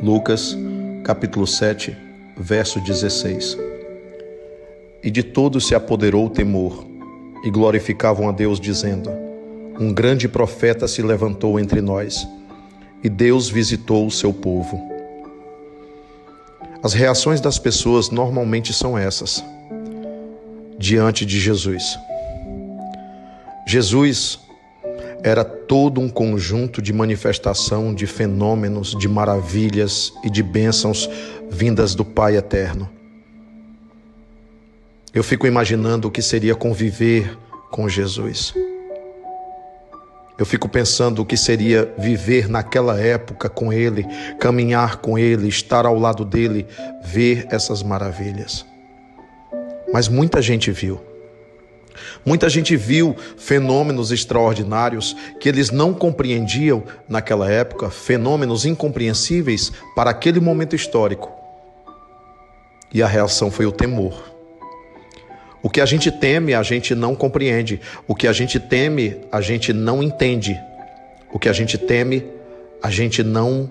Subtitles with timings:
[0.00, 0.56] Lucas,
[1.02, 1.96] capítulo 7,
[2.36, 3.58] verso 16.
[5.02, 6.86] E de todos se apoderou o temor,
[7.44, 9.10] e glorificavam a Deus, dizendo:
[9.78, 12.26] Um grande profeta se levantou entre nós,
[13.02, 14.80] e Deus visitou o seu povo.
[16.82, 19.44] As reações das pessoas normalmente são essas,
[20.78, 21.98] diante de Jesus.
[23.66, 24.45] Jesus
[25.22, 31.08] era todo um conjunto de manifestação de fenômenos, de maravilhas e de bênçãos
[31.50, 32.88] vindas do Pai eterno.
[35.12, 37.36] Eu fico imaginando o que seria conviver
[37.70, 38.52] com Jesus.
[40.38, 44.06] Eu fico pensando o que seria viver naquela época com Ele,
[44.38, 46.66] caminhar com Ele, estar ao lado dele,
[47.02, 48.66] ver essas maravilhas.
[49.92, 51.00] Mas muita gente viu.
[52.24, 60.40] Muita gente viu fenômenos extraordinários que eles não compreendiam naquela época, fenômenos incompreensíveis para aquele
[60.40, 61.30] momento histórico.
[62.92, 64.34] E a reação foi o temor.
[65.62, 67.80] O que a gente teme, a gente não compreende.
[68.06, 70.58] O que a gente teme, a gente não entende.
[71.32, 72.24] O que a gente teme,
[72.82, 73.68] a gente não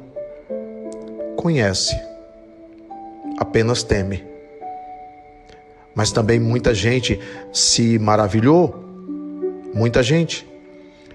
[1.38, 1.97] conhece.
[3.39, 4.34] Apenas teme
[5.95, 7.19] mas também muita gente
[7.53, 8.83] se maravilhou.
[9.73, 10.45] Muita gente.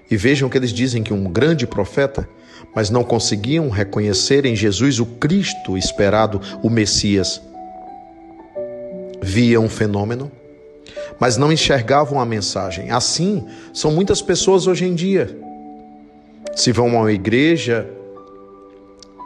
[0.09, 2.27] E vejam que eles dizem que um grande profeta,
[2.75, 7.41] mas não conseguiam reconhecer em Jesus o Cristo esperado, o Messias.
[9.21, 10.31] Viam um fenômeno,
[11.19, 12.89] mas não enxergavam a mensagem.
[12.89, 15.37] Assim são muitas pessoas hoje em dia.
[16.55, 17.87] Se vão a uma igreja,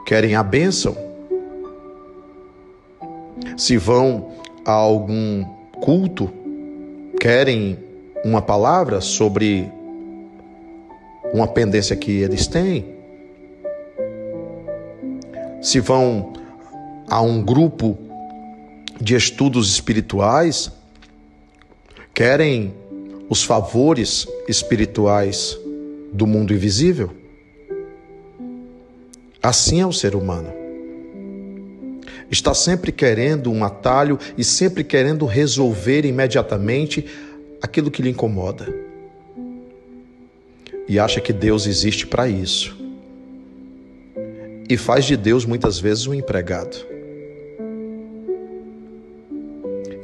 [0.06, 0.96] querem a bênção.
[3.58, 4.36] Se vão
[4.66, 5.46] a algum
[5.80, 6.32] culto?
[7.20, 7.78] Querem
[8.24, 9.72] uma palavra sobre
[11.32, 12.86] uma pendência que eles têm,
[15.62, 16.34] se vão
[17.08, 17.98] a um grupo
[19.00, 20.72] de estudos espirituais,
[22.14, 22.74] querem
[23.30, 25.58] os favores espirituais
[26.12, 27.12] do mundo invisível.
[29.42, 30.65] Assim é o ser humano
[32.30, 37.06] está sempre querendo um atalho e sempre querendo resolver imediatamente
[37.62, 38.68] aquilo que lhe incomoda.
[40.88, 42.78] E acha que Deus existe para isso.
[44.70, 46.78] E faz de Deus muitas vezes um empregado.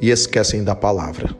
[0.00, 1.36] E esquecem da palavra.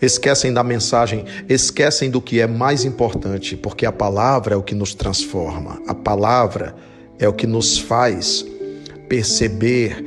[0.00, 4.74] Esquecem da mensagem, esquecem do que é mais importante, porque a palavra é o que
[4.74, 6.76] nos transforma, a palavra
[7.18, 8.46] é o que nos faz
[9.14, 10.04] perceber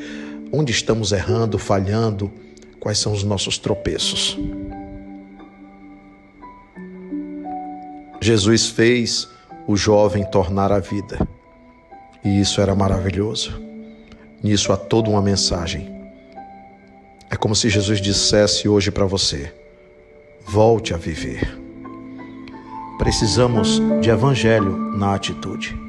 [0.52, 2.30] onde estamos errando, falhando,
[2.78, 4.38] quais são os nossos tropeços.
[8.20, 9.30] Jesus fez
[9.66, 11.26] o jovem tornar a vida.
[12.22, 13.58] E isso era maravilhoso.
[14.44, 15.90] Nisso há toda uma mensagem.
[17.30, 19.54] É como se Jesus dissesse hoje para você:
[20.46, 21.58] volte a viver.
[22.98, 25.87] Precisamos de evangelho na atitude.